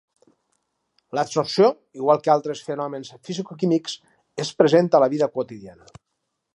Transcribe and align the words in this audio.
L'adsorció, 1.17 1.67
igual 2.01 2.23
que 2.27 2.33
altres 2.37 2.63
fenòmens 2.71 3.13
fisicoquímics, 3.29 3.99
és 4.47 4.55
present 4.63 4.93
a 5.01 5.07
la 5.07 5.15
vida 5.17 5.33
quotidiana. 5.39 5.93